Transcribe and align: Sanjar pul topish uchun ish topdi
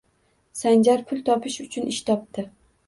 Sanjar 0.61 1.03
pul 1.11 1.21
topish 1.31 1.61
uchun 1.69 1.95
ish 1.95 2.03
topdi 2.11 2.51